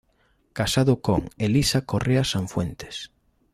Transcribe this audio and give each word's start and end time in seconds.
Casado 0.53 0.99
con 0.99 1.29
"Elisa 1.37 1.81
Correa 1.85 2.23
Sanfuentes". 2.23 3.11